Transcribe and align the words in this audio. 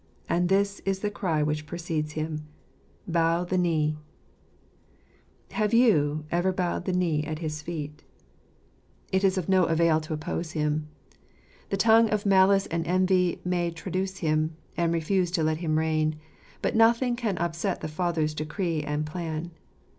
And 0.27 0.49
this 0.49 0.79
is 0.83 1.01
the 1.01 1.11
cry 1.11 1.43
which 1.43 1.67
precedes 1.67 2.13
Him, 2.13 2.47
"Bow 3.07 3.43
the 3.43 3.55
kneel" 3.55 3.97
Have 5.51 5.75
you 5.75 6.25
ever 6.31 6.51
bowed 6.51 6.85
the 6.85 6.91
knee 6.91 7.23
at 7.23 7.37
his 7.37 7.61
feet? 7.61 8.03
It 9.11 9.23
is 9.23 9.37
of 9.37 9.47
no 9.47 9.67
SHjc 9.67 9.67
Worlii'a 9.67 9.67
J&ecii. 9.67 9.67
77 9.67 9.71
avail 9.71 10.01
to 10.01 10.13
oppose 10.15 10.51
Him. 10.53 10.87
The 11.69 11.77
tongue 11.77 12.09
of 12.09 12.25
malice 12.25 12.65
and 12.65 12.87
envy 12.87 13.41
may 13.45 13.69
traduce 13.69 14.17
Him, 14.21 14.55
and 14.75 14.91
refuse 14.91 15.29
to 15.29 15.43
let 15.43 15.57
Him 15.57 15.77
reign. 15.77 16.15
But 16.63 16.75
nothing 16.75 17.15
can 17.15 17.37
upset 17.37 17.81
the 17.81 17.87
Father's 17.87 18.33
decree 18.33 18.81
and 18.81 19.05
plan. 19.05 19.51